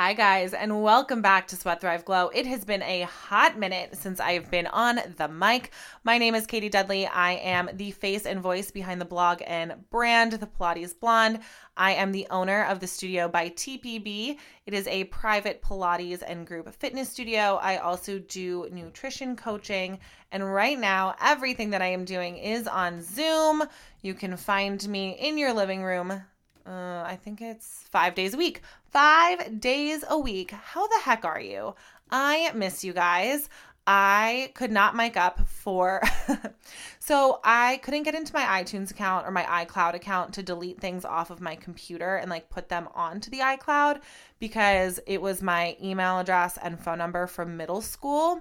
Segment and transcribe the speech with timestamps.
[0.00, 2.28] Hi, guys, and welcome back to Sweat Thrive Glow.
[2.28, 5.72] It has been a hot minute since I've been on the mic.
[6.04, 7.08] My name is Katie Dudley.
[7.08, 11.40] I am the face and voice behind the blog and brand, The Pilates Blonde.
[11.76, 14.38] I am the owner of the studio by TPB.
[14.66, 17.58] It is a private Pilates and group fitness studio.
[17.60, 19.98] I also do nutrition coaching.
[20.30, 23.64] And right now, everything that I am doing is on Zoom.
[24.02, 26.22] You can find me in your living room
[26.68, 28.60] uh, I think it's five days a week.
[28.90, 30.50] Five days a week.
[30.50, 31.74] How the heck are you?
[32.10, 33.50] I miss you guys.
[33.86, 36.02] I could not mic up for.
[36.98, 41.04] so I couldn't get into my iTunes account or my iCloud account to delete things
[41.04, 44.00] off of my computer and like put them onto the iCloud
[44.38, 48.40] because it was my email address and phone number from middle school.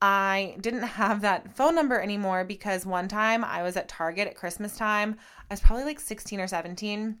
[0.00, 4.36] I didn't have that phone number anymore because one time I was at Target at
[4.36, 5.16] Christmas time.
[5.50, 7.18] I was probably like 16 or 17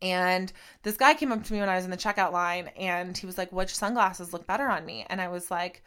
[0.00, 0.52] and
[0.82, 3.26] this guy came up to me when I was in the checkout line and he
[3.26, 5.06] was like, Which sunglasses look better on me?
[5.08, 5.82] And I was like,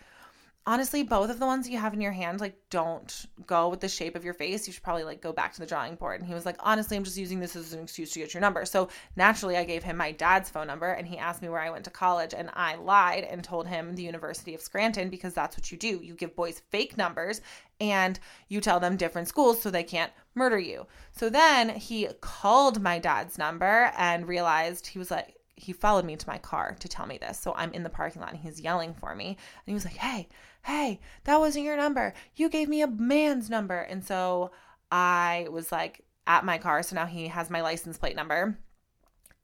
[0.66, 3.88] honestly both of the ones you have in your hand like don't go with the
[3.88, 4.68] shape of your face.
[4.68, 6.20] You should probably like go back to the drawing board.
[6.20, 8.42] And he was like honestly i'm just using this as an excuse to get your
[8.42, 8.64] number.
[8.66, 11.72] So naturally i gave him my dad's phone number and he asked me where i
[11.72, 15.58] went to college and i lied and told him the university of scranton because that's
[15.58, 16.00] what you do.
[16.04, 17.42] You give boys fake numbers
[17.80, 20.86] and you tell them different schools so they can't murder you.
[21.12, 26.16] So then he called my dad's number and realized he was like he followed me
[26.16, 27.40] to my car to tell me this.
[27.40, 29.28] So I'm in the parking lot and he's yelling for me.
[29.28, 30.28] And he was like, Hey,
[30.64, 32.14] hey, that wasn't your number.
[32.36, 33.80] You gave me a man's number.
[33.80, 34.52] And so
[34.92, 36.84] I was like at my car.
[36.84, 38.58] So now he has my license plate number.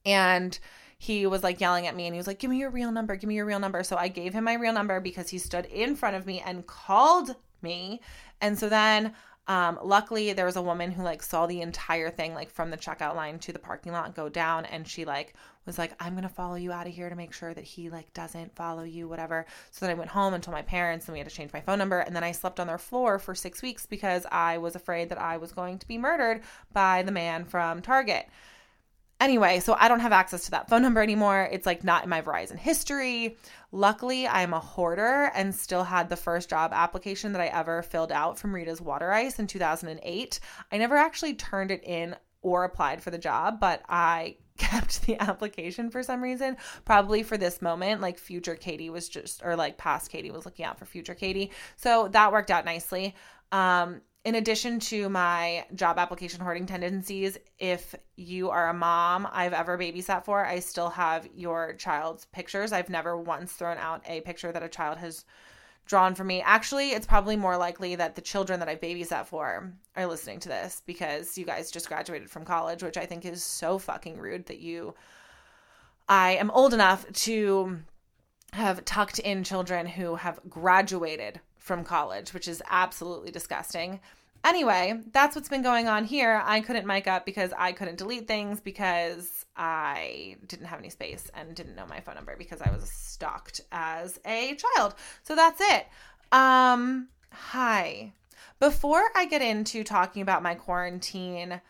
[0.04, 0.58] And
[0.98, 3.14] he was like yelling at me and he was like, Give me your real number.
[3.16, 3.82] Give me your real number.
[3.84, 6.66] So I gave him my real number because he stood in front of me and
[6.66, 8.00] called me.
[8.40, 9.14] And so then
[9.48, 12.76] um, luckily, there was a woman who like saw the entire thing, like from the
[12.76, 15.32] checkout line to the parking lot, go down, and she like
[15.64, 18.12] was like, "I'm gonna follow you out of here to make sure that he like
[18.12, 21.18] doesn't follow you, whatever." So then I went home and told my parents, and we
[21.18, 23.62] had to change my phone number, and then I slept on their floor for six
[23.62, 26.42] weeks because I was afraid that I was going to be murdered
[26.74, 28.28] by the man from Target.
[29.20, 31.48] Anyway, so I don't have access to that phone number anymore.
[31.50, 33.36] It's like not in my Verizon history.
[33.72, 38.12] Luckily, I'm a hoarder and still had the first job application that I ever filled
[38.12, 40.40] out from Rita's Water Ice in 2008.
[40.70, 45.20] I never actually turned it in or applied for the job, but I kept the
[45.20, 48.00] application for some reason, probably for this moment.
[48.00, 51.50] Like future Katie was just, or like past Katie was looking out for future Katie.
[51.74, 53.16] So that worked out nicely.
[53.50, 59.54] Um, in addition to my job application hoarding tendencies, if you are a mom I've
[59.54, 62.70] ever babysat for, I still have your child's pictures.
[62.70, 65.24] I've never once thrown out a picture that a child has
[65.86, 66.42] drawn for me.
[66.42, 70.50] Actually, it's probably more likely that the children that I've babysat for are listening to
[70.50, 74.44] this because you guys just graduated from college, which I think is so fucking rude
[74.48, 74.94] that you.
[76.06, 77.78] I am old enough to
[78.52, 84.00] have tucked in children who have graduated from college, which is absolutely disgusting.
[84.44, 86.42] Anyway, that's what's been going on here.
[86.44, 91.30] I couldn't mic up because I couldn't delete things because I didn't have any space
[91.34, 94.94] and didn't know my phone number because I was stalked as a child.
[95.24, 95.86] So that's it.
[96.30, 98.12] Um, hi.
[98.60, 101.60] Before I get into talking about my quarantine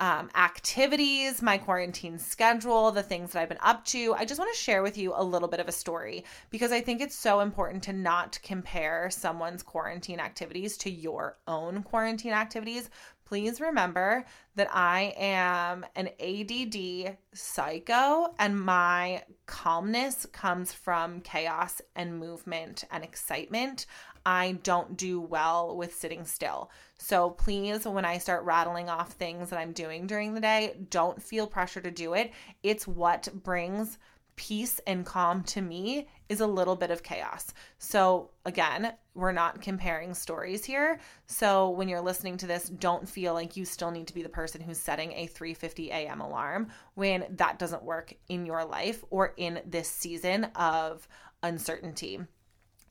[0.00, 4.14] um, activities, my quarantine schedule, the things that I've been up to.
[4.14, 6.80] I just want to share with you a little bit of a story because I
[6.80, 12.90] think it's so important to not compare someone's quarantine activities to your own quarantine activities.
[13.24, 22.18] Please remember that I am an ADD psycho and my calmness comes from chaos and
[22.18, 23.84] movement and excitement.
[24.28, 26.70] I don't do well with sitting still.
[26.98, 31.22] So please, when I start rattling off things that I'm doing during the day, don't
[31.22, 32.32] feel pressure to do it.
[32.62, 33.96] It's what brings
[34.36, 37.54] peace and calm to me is a little bit of chaos.
[37.78, 41.00] So, again, we're not comparing stories here.
[41.26, 44.28] So, when you're listening to this, don't feel like you still need to be the
[44.28, 46.20] person who's setting a 3:50 a.m.
[46.20, 51.08] alarm when that doesn't work in your life or in this season of
[51.42, 52.20] uncertainty.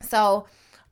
[0.01, 0.47] So,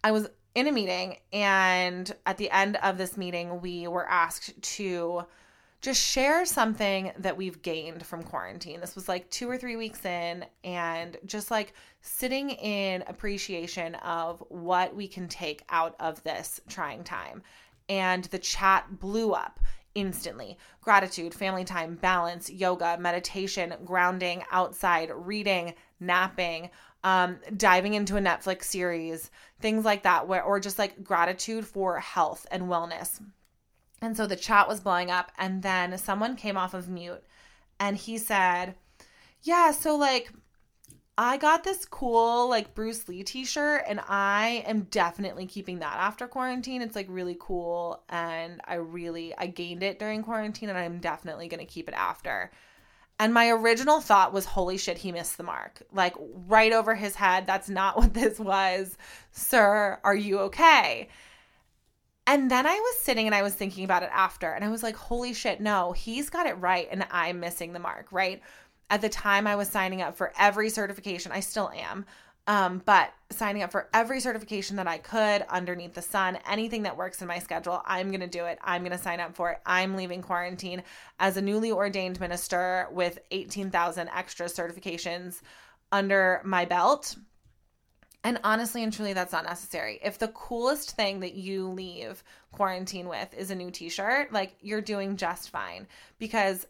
[0.06, 4.54] I was in a meeting, and at the end of this meeting, we were asked
[4.76, 5.24] to
[5.82, 8.82] just share something that we've gained from quarantine.
[8.82, 14.44] This was like two or three weeks in, and just like sitting in appreciation of
[14.50, 17.42] what we can take out of this trying time.
[17.90, 19.60] And the chat blew up
[19.96, 20.60] instantly.
[20.82, 26.70] Gratitude, family time, balance, yoga, meditation, grounding, outside, reading, napping,
[27.06, 29.30] um, diving into a Netflix series,
[29.62, 33.22] things like that, where or just like gratitude for health and wellness.
[34.02, 37.24] And so the chat was blowing up, and then someone came off of mute
[37.80, 38.74] and he said,
[39.44, 40.32] Yeah, so like
[41.16, 46.28] I got this cool like Bruce Lee t-shirt and I am definitely keeping that after
[46.28, 46.82] quarantine.
[46.82, 51.48] It's like really cool and I really I gained it during quarantine and I'm definitely
[51.50, 52.52] going to keep it after.
[53.18, 55.82] And my original thought was holy shit, he missed the mark.
[55.92, 56.16] Like
[56.48, 57.46] right over his head.
[57.48, 58.98] That's not what this was.
[59.32, 61.10] Sir, are you okay?
[62.28, 64.82] And then I was sitting and I was thinking about it after and I was
[64.82, 68.42] like, holy shit, no, he's got it right and I'm missing the mark, right?
[68.90, 72.06] at the time I was signing up for every certification, I still am.
[72.48, 76.96] Um, but signing up for every certification that I could underneath the sun, anything that
[76.96, 78.60] works in my schedule, I'm going to do it.
[78.64, 79.62] I'm going to sign up for it.
[79.66, 80.84] I'm leaving quarantine
[81.20, 85.42] as a newly ordained minister with 18,000 extra certifications
[85.92, 87.16] under my belt.
[88.24, 90.00] And honestly and truly, that's not necessary.
[90.04, 94.56] If the coolest thing that you leave quarantine with is a new t shirt, like
[94.62, 95.88] you're doing just fine
[96.20, 96.68] because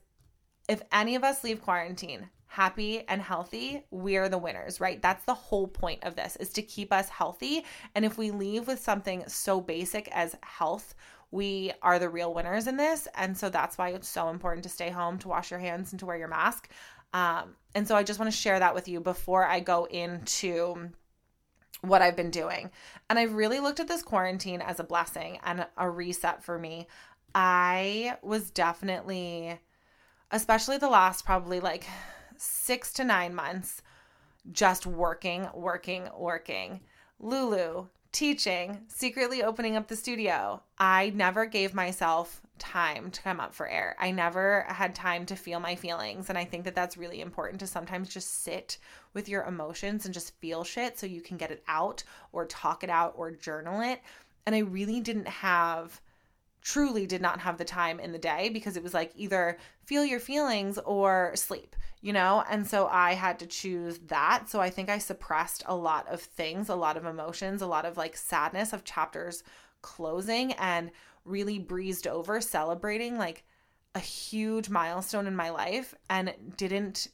[0.68, 5.02] if any of us leave quarantine happy and healthy, we're the winners, right?
[5.02, 7.66] That's the whole point of this is to keep us healthy.
[7.94, 10.96] And if we leave with something so basic as health,
[11.32, 13.10] we are the real winners in this.
[13.16, 16.00] And so that's why it's so important to stay home, to wash your hands, and
[16.00, 16.70] to wear your mask.
[17.14, 20.92] Um, and so I just want to share that with you before I go into
[21.82, 22.72] what I've been doing.
[23.10, 26.88] And I've really looked at this quarantine as a blessing and a reset for me.
[27.34, 29.60] I was definitely
[30.32, 31.86] especially the last probably like
[32.42, 33.82] six to nine months,
[34.52, 36.82] just working, working, working.
[37.20, 40.62] Lulu, teaching, secretly opening up the studio.
[40.78, 43.96] I never gave myself time to come up for air.
[44.00, 46.30] I never had time to feel my feelings.
[46.30, 48.78] And I think that that's really important to sometimes just sit
[49.14, 52.84] with your emotions and just feel shit so you can get it out or talk
[52.84, 54.02] it out or journal it.
[54.46, 56.00] And I really didn't have
[56.66, 60.04] truly did not have the time in the day because it was like either feel
[60.04, 62.44] your feelings or sleep, you know?
[62.50, 64.50] And so I had to choose that.
[64.50, 67.86] So I think I suppressed a lot of things, a lot of emotions, a lot
[67.86, 69.44] of like sadness of chapters
[69.84, 70.90] closing and
[71.24, 73.44] really breezed over celebrating like
[73.94, 77.10] a huge milestone in my life and didn't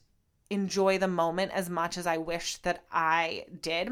[0.48, 3.90] enjoy the moment as much as I wish that I did,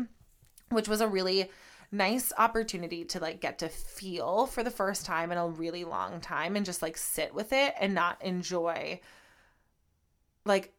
[0.70, 1.50] which was a really
[1.92, 6.20] nice opportunity to like get to feel for the first time in a really long
[6.20, 9.00] time and just like sit with it and not enjoy
[10.44, 10.72] like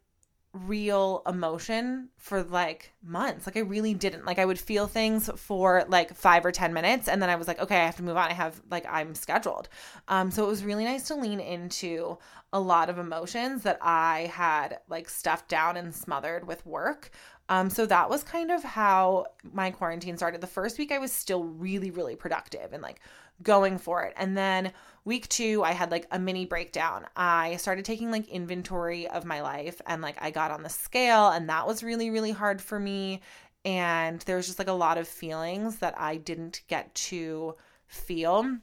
[0.53, 3.45] real emotion for like months.
[3.45, 4.25] Like I really didn't.
[4.25, 7.47] Like I would feel things for like 5 or 10 minutes and then I was
[7.47, 8.29] like, okay, I have to move on.
[8.29, 9.69] I have like I'm scheduled.
[10.07, 12.17] Um so it was really nice to lean into
[12.51, 17.11] a lot of emotions that I had like stuffed down and smothered with work.
[17.51, 20.39] Um, so that was kind of how my quarantine started.
[20.39, 23.01] The first week I was still really, really productive and like
[23.43, 24.13] going for it.
[24.15, 24.71] And then
[25.03, 27.07] week two, I had like a mini breakdown.
[27.13, 31.27] I started taking like inventory of my life and like I got on the scale,
[31.27, 33.19] and that was really, really hard for me.
[33.65, 37.55] And there was just like a lot of feelings that I didn't get to
[37.87, 38.59] feel.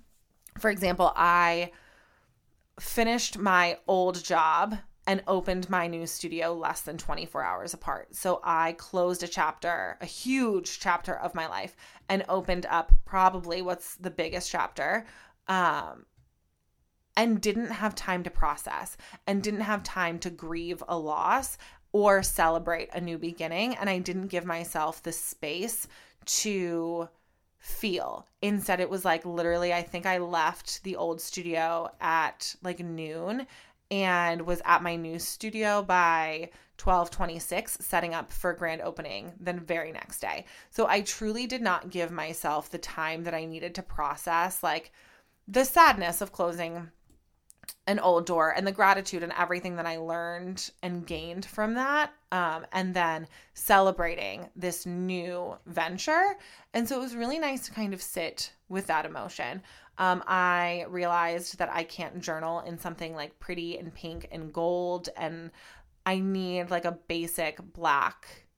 [0.58, 1.72] For example, I
[2.80, 8.14] finished my old job and opened my new studio less than 24 hours apart.
[8.14, 11.74] So I closed a chapter, a huge chapter of my life,
[12.10, 15.06] and opened up probably what's the biggest chapter.
[15.48, 16.04] Um,
[17.16, 18.96] and didn't have time to process
[19.26, 21.58] and didn't have time to grieve a loss
[21.90, 23.74] or celebrate a new beginning.
[23.74, 25.88] And I didn't give myself the space
[26.26, 27.08] to
[27.58, 28.26] feel.
[28.40, 33.46] Instead, it was like literally, I think I left the old studio at like noon
[33.90, 36.50] and was at my new studio by
[36.82, 40.44] 1226 setting up for grand opening the very next day.
[40.70, 44.92] So I truly did not give myself the time that I needed to process like
[45.48, 46.90] the sadness of closing
[47.86, 52.12] an old door and the gratitude and everything that I learned and gained from that.
[52.30, 56.36] Um, and then celebrating this new venture.
[56.74, 59.62] And so it was really nice to kind of sit with that emotion
[59.98, 65.08] um, I realized that I can't journal in something like pretty and pink and gold,
[65.16, 65.50] and
[66.06, 68.48] I need like a basic black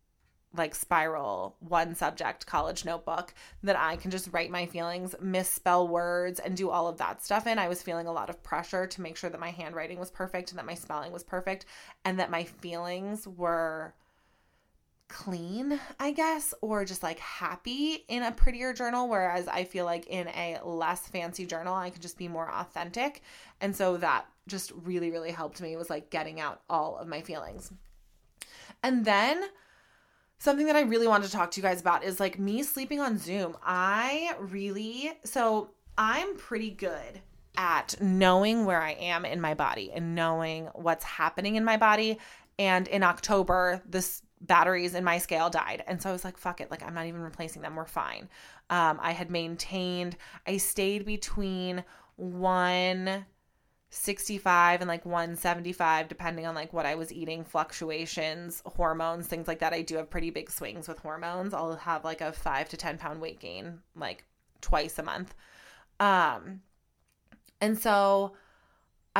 [0.56, 3.32] like spiral one subject college notebook
[3.62, 7.46] that I can just write my feelings, misspell words, and do all of that stuff
[7.46, 7.58] in.
[7.58, 10.50] I was feeling a lot of pressure to make sure that my handwriting was perfect
[10.50, 11.66] and that my spelling was perfect
[12.04, 13.94] and that my feelings were
[15.10, 19.08] clean, I guess, or just like happy in a prettier journal.
[19.08, 23.20] Whereas I feel like in a less fancy journal, I can just be more authentic.
[23.60, 27.20] And so that just really, really helped me was like getting out all of my
[27.20, 27.72] feelings.
[28.82, 29.42] And then
[30.38, 33.00] something that I really wanted to talk to you guys about is like me sleeping
[33.00, 33.56] on Zoom.
[33.62, 37.20] I really, so I'm pretty good
[37.56, 42.18] at knowing where I am in my body and knowing what's happening in my body.
[42.58, 45.84] And in October, this batteries in my scale died.
[45.86, 46.70] And so I was like, fuck it.
[46.70, 47.74] Like, I'm not even replacing them.
[47.76, 48.28] We're fine.
[48.70, 50.16] Um, I had maintained,
[50.46, 51.84] I stayed between
[52.16, 59.58] 165 and like 175, depending on like what I was eating, fluctuations, hormones, things like
[59.58, 59.74] that.
[59.74, 61.52] I do have pretty big swings with hormones.
[61.52, 64.24] I'll have like a five to 10 pound weight gain like
[64.60, 65.34] twice a month.
[65.98, 66.60] Um,
[67.60, 68.32] and so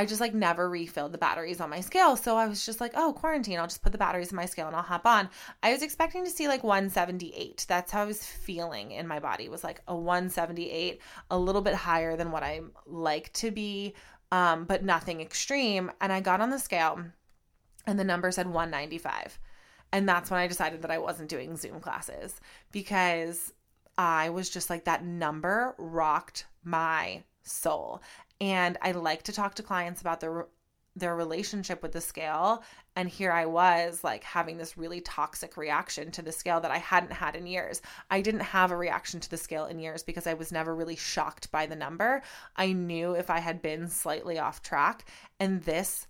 [0.01, 2.17] I just like never refilled the batteries on my scale.
[2.17, 4.67] So I was just like, oh, quarantine, I'll just put the batteries in my scale
[4.67, 5.29] and I'll hop on.
[5.63, 7.67] I was expecting to see like 178.
[7.69, 11.75] That's how I was feeling in my body was like a 178, a little bit
[11.75, 13.93] higher than what I like to be,
[14.33, 15.93] um, but nothing extreme.
[16.01, 17.05] And I got on the scale
[17.87, 19.39] and the number said 195.
[19.93, 22.41] And that's when I decided that I wasn't doing Zoom classes
[22.73, 23.53] because
[23.99, 28.01] I was just like, that number rocked my soul.
[28.41, 30.47] And I like to talk to clients about their
[30.97, 32.65] their relationship with the scale
[32.97, 36.79] and here I was like having this really toxic reaction to the scale that I
[36.79, 37.81] hadn't had in years.
[38.11, 40.97] I didn't have a reaction to the scale in years because I was never really
[40.97, 42.23] shocked by the number.
[42.57, 45.05] I knew if I had been slightly off track
[45.39, 46.09] and this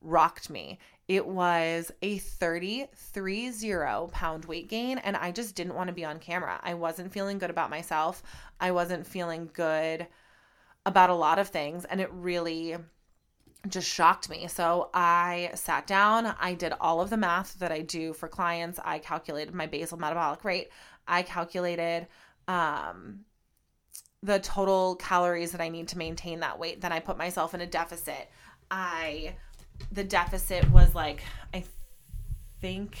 [0.00, 0.78] rocked me.
[1.08, 6.04] It was a 33 0 pound weight gain, and I just didn't want to be
[6.04, 6.60] on camera.
[6.62, 8.22] I wasn't feeling good about myself.
[8.60, 10.06] I wasn't feeling good
[10.88, 12.76] about a lot of things and it really
[13.68, 14.48] just shocked me.
[14.48, 18.80] So I sat down, I did all of the math that I do for clients.
[18.82, 20.70] I calculated my basal metabolic rate.
[21.06, 22.06] I calculated
[22.48, 23.20] um
[24.22, 26.80] the total calories that I need to maintain that weight.
[26.80, 28.30] Then I put myself in a deficit.
[28.70, 29.36] I
[29.92, 31.64] the deficit was like I
[32.60, 32.96] think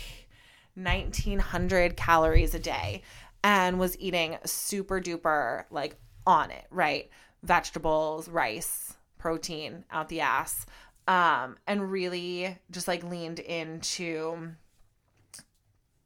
[0.74, 3.02] 1900 calories a day
[3.42, 7.08] and was eating super duper like on it, right?
[7.42, 10.66] Vegetables, rice, protein out the ass.
[11.06, 14.52] Um, and really just like leaned into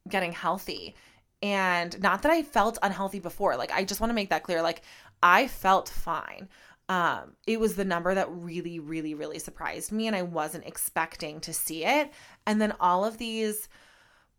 [0.09, 0.95] getting healthy.
[1.43, 3.57] And not that I felt unhealthy before.
[3.57, 4.63] Like I just want to make that clear.
[4.63, 4.83] Like
[5.23, 6.49] I felt fine.
[6.89, 11.41] Um, it was the number that really, really, really surprised me, and I wasn't expecting
[11.41, 12.11] to see it.
[12.47, 13.69] And then all of these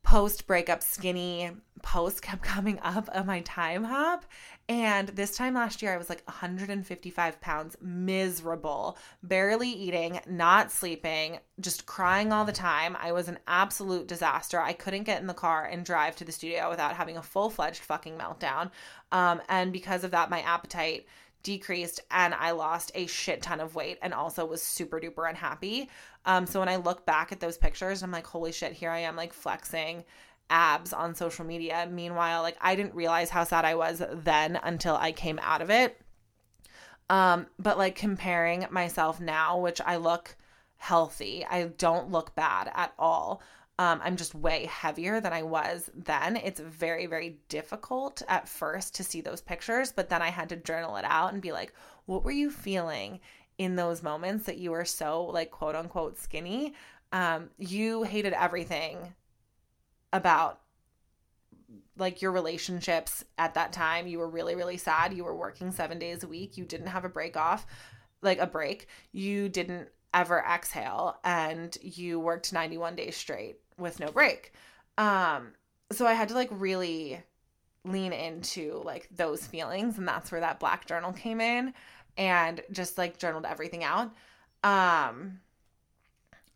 [0.03, 4.25] post breakup skinny posts kept coming up on my time hop.
[4.69, 11.39] And this time last year, I was like 155 pounds, miserable, barely eating, not sleeping,
[11.59, 12.95] just crying all the time.
[12.99, 14.61] I was an absolute disaster.
[14.61, 17.49] I couldn't get in the car and drive to the studio without having a full
[17.49, 18.71] fledged fucking meltdown.
[19.11, 21.07] Um, and because of that, my appetite
[21.43, 25.89] decreased and I lost a shit ton of weight and also was super duper unhappy.
[26.25, 28.99] Um, so when I look back at those pictures, I'm like, holy shit, here I
[28.99, 30.05] am like flexing
[30.49, 31.87] abs on social media.
[31.91, 35.69] Meanwhile, like I didn't realize how sad I was then until I came out of
[35.69, 35.99] it.
[37.09, 40.35] Um, but like comparing myself now, which I look
[40.77, 43.41] healthy, I don't look bad at all.
[43.79, 46.35] Um, I'm just way heavier than I was then.
[46.35, 50.55] It's very, very difficult at first to see those pictures, but then I had to
[50.55, 51.73] journal it out and be like,
[52.05, 53.19] what were you feeling
[53.57, 56.75] in those moments that you were so, like, quote unquote, skinny?
[57.11, 59.15] Um, you hated everything
[60.11, 60.59] about
[61.97, 64.07] like your relationships at that time.
[64.07, 65.13] You were really, really sad.
[65.13, 66.57] You were working seven days a week.
[66.57, 67.65] You didn't have a break off,
[68.21, 68.87] like a break.
[69.11, 74.53] You didn't ever exhale and you worked 91 days straight with no break.
[74.97, 75.53] Um,
[75.91, 77.21] so I had to like really
[77.85, 81.73] lean into like those feelings and that's where that black journal came in
[82.17, 84.11] and just like journaled everything out.
[84.63, 85.39] Um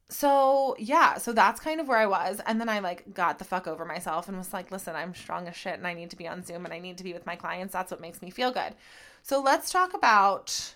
[0.09, 2.39] so yeah, so that's kind of where I was.
[2.45, 5.47] And then I like got the fuck over myself and was like, listen, I'm strong
[5.50, 7.25] as shit and I need to be on Zoom and I need to be with
[7.25, 7.74] my clients.
[7.74, 8.74] That's what makes me feel good.
[9.21, 10.75] So let's talk about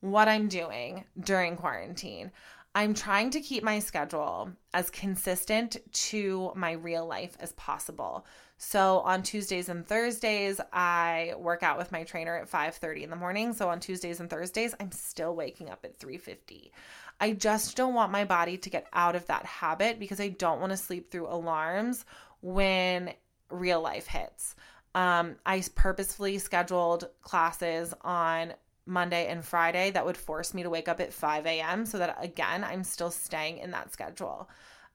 [0.00, 2.32] what I'm doing during quarantine.
[2.76, 5.78] I'm trying to keep my schedule as consistent
[6.10, 8.26] to my real life as possible.
[8.58, 13.16] So on Tuesdays and Thursdays, I work out with my trainer at 5:30 in the
[13.16, 13.54] morning.
[13.54, 16.70] So on Tuesdays and Thursdays, I'm still waking up at 3:50.
[17.18, 20.60] I just don't want my body to get out of that habit because I don't
[20.60, 22.04] want to sleep through alarms
[22.42, 23.14] when
[23.48, 24.54] real life hits.
[24.94, 28.52] Um, I purposefully scheduled classes on
[28.86, 31.84] Monday and Friday that would force me to wake up at 5 a.m.
[31.84, 34.48] so that again, I'm still staying in that schedule.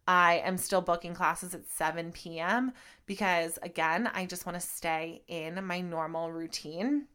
[0.07, 2.71] I am still booking classes at 7 p.m.
[3.05, 7.05] because again, I just want to stay in my normal routine.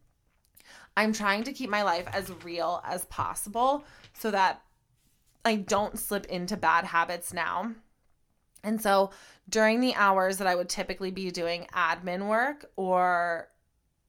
[0.95, 4.61] I'm trying to keep my life as real as possible so that
[5.45, 7.73] I don't slip into bad habits now.
[8.63, 9.11] And so
[9.47, 13.49] during the hours that I would typically be doing admin work or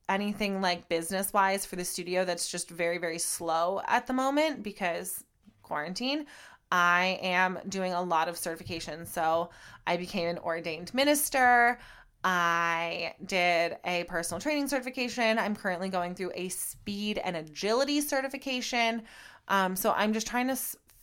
[0.08, 4.62] anything like business wise for the studio that's just very, very slow at the moment
[4.62, 5.24] because
[5.62, 6.26] quarantine.
[6.70, 9.08] I am doing a lot of certifications.
[9.08, 9.50] So
[9.86, 11.78] I became an ordained minister.
[12.24, 15.38] I did a personal training certification.
[15.38, 19.02] I'm currently going through a speed and agility certification.
[19.46, 20.58] Um, so I'm just trying to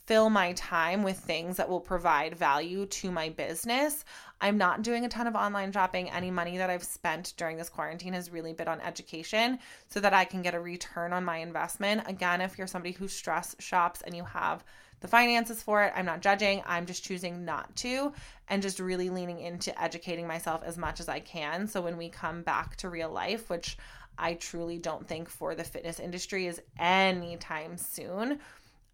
[0.05, 4.05] fill my time with things that will provide value to my business.
[4.45, 6.07] I'm not doing a ton of online shopping.
[6.11, 9.57] Any money that I've spent during this quarantine has really been on education
[9.89, 12.03] so that I can get a return on my investment.
[12.05, 14.63] Again, if you're somebody who stress shops and you have
[14.99, 15.93] the finances for it.
[15.95, 16.61] I'm not judging.
[16.67, 18.13] I'm just choosing not to
[18.47, 21.67] and just really leaning into educating myself as much as I can.
[21.67, 23.79] So when we come back to real life, which
[24.15, 28.39] I truly don't think for the fitness industry is anytime soon.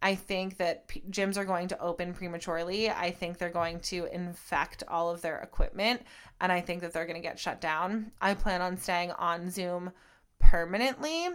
[0.02, 2.90] I think that p- gyms are going to open prematurely.
[2.90, 6.02] I think they're going to infect all of their equipment
[6.40, 8.12] and I think that they're going to get shut down.
[8.20, 9.92] I plan on staying on Zoom
[10.40, 11.30] permanently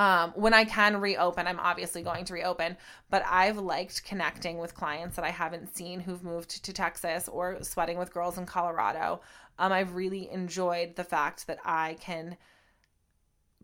[0.00, 2.78] um, when I can reopen, I'm obviously going to reopen,
[3.10, 7.62] but I've liked connecting with clients that I haven't seen who've moved to Texas or
[7.62, 9.20] sweating with girls in Colorado.
[9.58, 12.38] Um, I've really enjoyed the fact that I can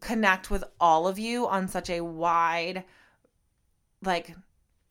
[0.01, 2.85] connect with all of you on such a wide,
[4.03, 4.35] like,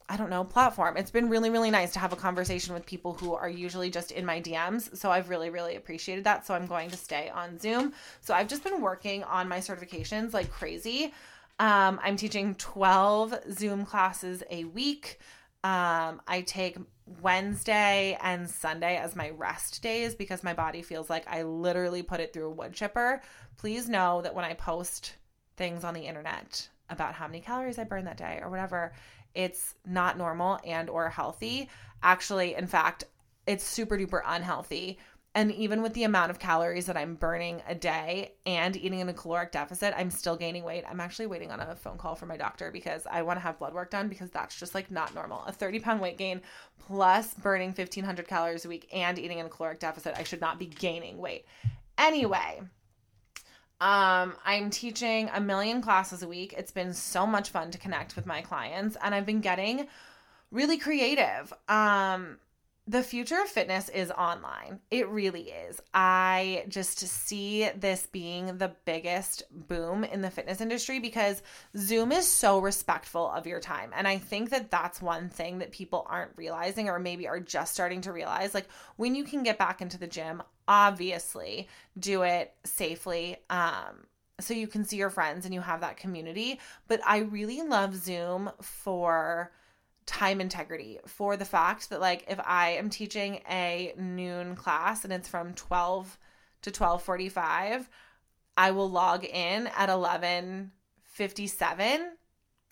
[0.08, 0.98] I don't know, platform.
[0.98, 4.12] It's been really, really nice to have a conversation with people who are usually just
[4.12, 4.96] in my DMs.
[4.96, 6.46] So I've really, really appreciated that.
[6.46, 7.94] So I'm going to stay on Zoom.
[8.22, 11.14] So I've just been working on my certifications like crazy.
[11.60, 15.20] Um, I'm teaching 12 Zoom classes a week.
[15.64, 16.78] Um, I take
[17.22, 22.20] Wednesday and Sunday as my rest days because my body feels like I literally put
[22.20, 23.22] it through a wood chipper.
[23.58, 25.16] Please know that when I post
[25.58, 28.94] things on the internet about how many calories I burn that day or whatever,
[29.34, 31.70] it's not normal and or healthy.
[32.04, 33.06] Actually, in fact,
[33.48, 34.98] it's super duper unhealthy
[35.36, 39.10] and even with the amount of calories that I'm burning a day and eating in
[39.10, 40.86] a caloric deficit, I'm still gaining weight.
[40.90, 43.60] I'm actually waiting on a phone call from my doctor because I want to have
[43.60, 45.44] blood work done because that's just like not normal.
[45.44, 46.40] A 30 pound weight gain
[46.80, 50.58] plus burning 1500 calories a week and eating in a caloric deficit, I should not
[50.58, 51.44] be gaining weight.
[51.98, 52.62] Anyway,
[53.82, 56.54] um, I'm teaching a million classes a week.
[56.58, 59.88] It's been so much fun to connect with my clients and I've been getting
[60.52, 61.52] really creative.
[61.68, 62.38] Um,
[62.88, 64.80] the future of fitness is online.
[64.92, 65.82] It really is.
[65.94, 71.42] I just see this being the biggest boom in the fitness industry because
[71.76, 73.92] Zoom is so respectful of your time.
[73.96, 77.74] And I think that that's one thing that people aren't realizing or maybe are just
[77.74, 78.54] starting to realize.
[78.54, 83.38] Like when you can get back into the gym, obviously do it safely.
[83.50, 84.08] Um,
[84.40, 86.60] so you can see your friends and you have that community.
[86.88, 89.52] But I really love Zoom for
[90.06, 95.12] time integrity for the fact that like if I am teaching a noon class and
[95.12, 96.20] it's from 12
[96.62, 97.90] to 12:45,
[98.58, 102.18] I will log in at 11:57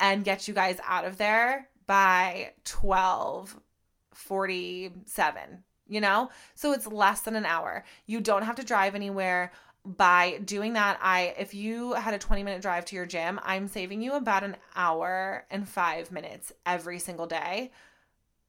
[0.00, 6.30] and get you guys out of there by 12:47, you know?
[6.54, 7.84] So it's less than an hour.
[8.06, 9.52] You don't have to drive anywhere
[9.84, 13.68] by doing that i if you had a 20 minute drive to your gym i'm
[13.68, 17.70] saving you about an hour and 5 minutes every single day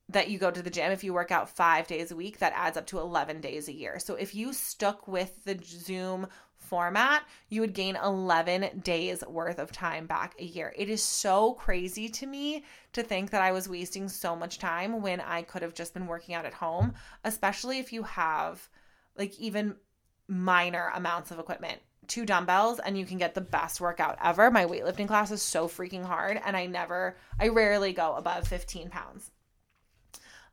[0.10, 2.54] that you go to the gym if you work out 5 days a week that
[2.56, 7.24] adds up to 11 days a year so if you stuck with the zoom format
[7.50, 12.10] you would gain 11 days worth of time back a year it is so crazy
[12.10, 12.64] to me
[12.94, 16.08] to think that i was wasting so much time when i could have just been
[16.08, 18.68] working out at home especially if you have
[19.18, 19.76] like even
[20.28, 24.52] minor amounts of equipment two dumbbells and you can get the best workout ever.
[24.52, 28.90] My weightlifting class is so freaking hard and I never, I rarely go above 15
[28.90, 29.32] pounds.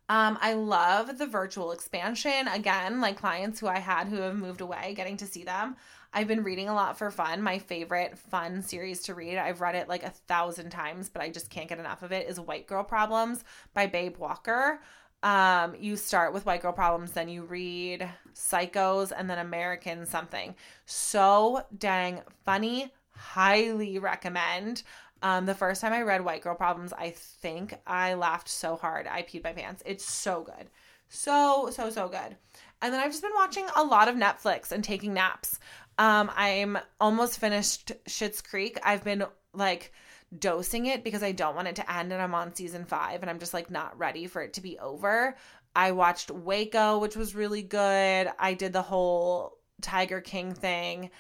[0.08, 2.48] Um, I love the virtual expansion.
[2.48, 5.76] Again, like clients who I had who have moved away, getting to see them.
[6.12, 7.40] I've been reading a lot for fun.
[7.40, 11.30] My favorite fun series to read, I've read it like a thousand times, but I
[11.30, 14.80] just can't get enough of it, is White Girl Problems by Babe Walker
[15.22, 20.54] um, you start with white girl problems, then you read psychos and then American something.
[20.84, 22.92] So dang funny.
[23.14, 24.82] Highly recommend.
[25.22, 29.06] Um, the first time I read White Girl Problems, I think I laughed so hard
[29.06, 29.82] I peed my pants.
[29.86, 30.68] It's so good.
[31.08, 32.36] So, so, so good.
[32.80, 35.60] And then I've just been watching a lot of Netflix and taking naps.
[35.98, 38.78] Um, I'm almost finished Schitt's Creek.
[38.82, 39.92] I've been like
[40.36, 43.30] dosing it because I don't want it to end and I'm on season five and
[43.30, 45.36] I'm just like not ready for it to be over.
[45.76, 48.30] I watched Waco, which was really good.
[48.38, 51.10] I did the whole Tiger King thing.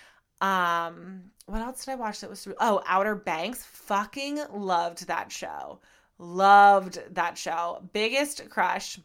[0.42, 3.64] Um, what else did I watch that was oh Outer Banks?
[3.64, 5.80] Fucking loved that show.
[6.18, 7.82] Loved that show.
[7.92, 8.98] Biggest crush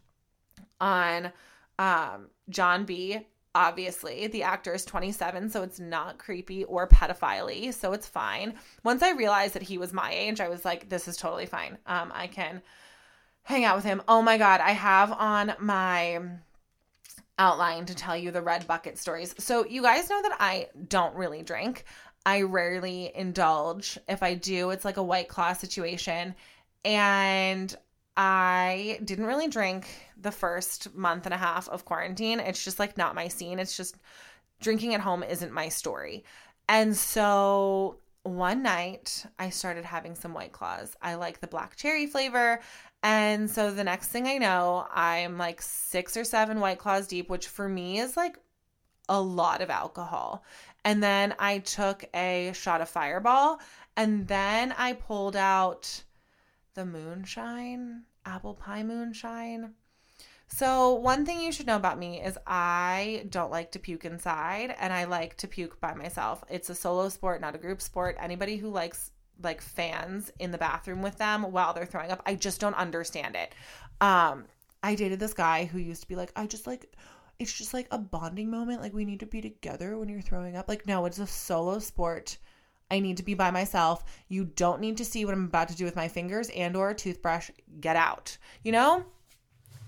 [0.81, 1.31] on
[1.79, 7.91] um John B obviously the actor is 27 so it's not creepy or pedophile so
[7.91, 11.17] it's fine once i realized that he was my age i was like this is
[11.17, 12.61] totally fine um i can
[13.47, 14.01] hang out with him.
[14.09, 16.19] Oh my God, I have on my
[17.39, 19.35] outline to tell you the red bucket stories.
[19.37, 21.85] So, you guys know that I don't really drink.
[22.25, 23.97] I rarely indulge.
[24.07, 26.35] If I do, it's like a white claw situation.
[26.83, 27.75] And
[28.17, 29.87] I didn't really drink
[30.19, 32.39] the first month and a half of quarantine.
[32.39, 33.59] It's just like not my scene.
[33.59, 33.95] It's just
[34.59, 36.23] drinking at home isn't my story.
[36.67, 40.95] And so one night I started having some white claws.
[41.01, 42.59] I like the black cherry flavor.
[43.03, 47.29] And so the next thing I know, I'm like six or seven white claws deep,
[47.29, 48.37] which for me is like
[49.07, 50.43] a lot of alcohol.
[50.83, 53.59] And then I took a shot of fireball
[53.95, 56.03] and then I pulled out
[56.73, 59.73] the moonshine, apple pie moonshine.
[60.49, 64.73] So, one thing you should know about me is I don't like to puke inside
[64.79, 66.43] and I like to puke by myself.
[66.49, 68.15] It's a solo sport, not a group sport.
[68.17, 69.11] Anybody who likes
[69.43, 73.35] like fans in the bathroom with them while they're throwing up, I just don't understand
[73.35, 73.53] it.
[74.01, 74.45] Um,
[74.83, 76.95] I dated this guy who used to be like, I just like
[77.39, 78.81] it's just like a bonding moment.
[78.81, 80.67] Like we need to be together when you're throwing up.
[80.67, 82.37] Like, no, it's a solo sport.
[82.89, 84.03] I need to be by myself.
[84.27, 86.89] You don't need to see what I'm about to do with my fingers and or
[86.89, 87.51] a toothbrush.
[87.79, 88.37] Get out.
[88.63, 89.05] You know?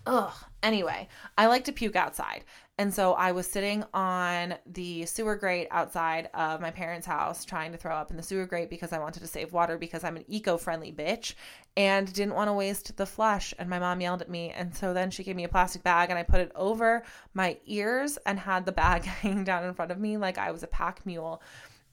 [0.06, 0.34] Ugh.
[0.62, 1.08] Anyway,
[1.38, 2.44] I like to puke outside.
[2.80, 7.74] And so I was sitting on the sewer grate outside of my parents' house trying
[7.74, 10.16] to throw up in the sewer grate because I wanted to save water because I'm
[10.16, 11.34] an eco friendly bitch
[11.76, 13.54] and didn't want to waste the flush.
[13.60, 14.52] And my mom yelled at me.
[14.52, 17.58] And so then she gave me a plastic bag and I put it over my
[17.66, 20.68] ears and had the bag hanging down in front of me like I was a
[20.68, 21.42] pack mule.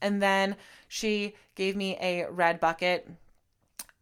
[0.01, 0.55] And then
[0.87, 3.11] she gave me a red bucket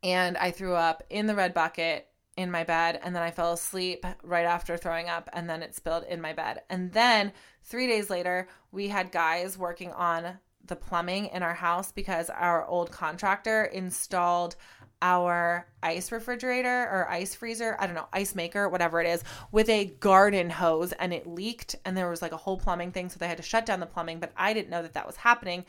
[0.03, 3.53] and I threw up in the red bucket in my bed and then I fell
[3.53, 6.62] asleep right after throwing up and then it spilled in my bed.
[6.68, 11.92] And then 3 days later, we had guys working on the plumbing in our house
[11.92, 14.57] because our old contractor installed
[15.03, 19.68] our ice refrigerator or ice freezer, I don't know, ice maker, whatever it is, with
[19.68, 23.18] a garden hose and it leaked and there was like a whole plumbing thing so
[23.18, 25.66] they had to shut down the plumbing, but I didn't know that that was happening.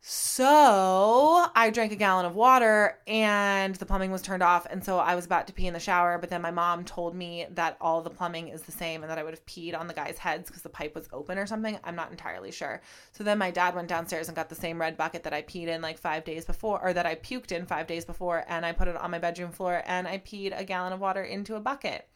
[0.00, 4.64] So I drank a gallon of water and the plumbing was turned off.
[4.70, 7.16] And so I was about to pee in the shower, but then my mom told
[7.16, 9.88] me that all the plumbing is the same and that I would have peed on
[9.88, 11.78] the guys' heads because the pipe was open or something.
[11.82, 12.80] I'm not entirely sure.
[13.12, 15.66] So then my dad went downstairs and got the same red bucket that I peed
[15.66, 18.44] in like five days before, or that I puked in five days before.
[18.48, 21.22] And I put it on my bedroom floor and I peed a gallon of water
[21.22, 22.08] into a bucket.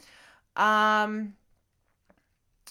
[0.57, 1.35] Um,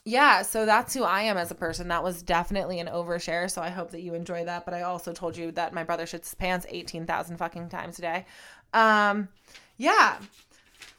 [0.03, 1.89] yeah, so that's who I am as a person.
[1.89, 3.49] That was definitely an overshare.
[3.49, 4.65] So I hope that you enjoy that.
[4.65, 8.01] But I also told you that my brother shits his pants 18,000 fucking times a
[8.01, 8.25] day.
[8.73, 9.29] Um,
[9.77, 10.17] yeah.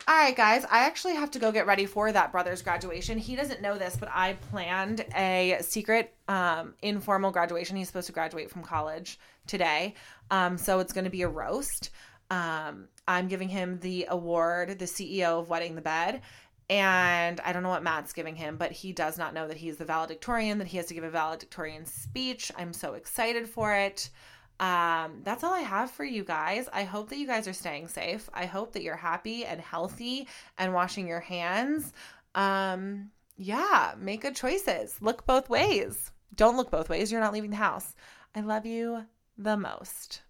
[0.06, 3.18] All right, guys, I actually have to go get ready for that brother's graduation.
[3.18, 7.76] He doesn't know this, but I planned a secret um, informal graduation.
[7.76, 9.94] He's supposed to graduate from college today.
[10.30, 11.90] Um, so it's going to be a roast.
[12.30, 16.22] Um, I'm giving him the award, the CEO of Wetting the Bed
[16.72, 19.76] and I don't know what Matt's giving him, but he does not know that he's
[19.76, 22.50] the valedictorian, that he has to give a valedictorian speech.
[22.56, 24.08] I'm so excited for it.
[24.58, 26.70] Um, that's all I have for you guys.
[26.72, 28.30] I hope that you guys are staying safe.
[28.32, 31.92] I hope that you're happy and healthy and washing your hands.
[32.34, 34.96] Um, yeah, make good choices.
[35.02, 36.10] Look both ways.
[36.36, 37.12] Don't look both ways.
[37.12, 37.94] You're not leaving the house.
[38.34, 39.04] I love you
[39.36, 40.22] the most.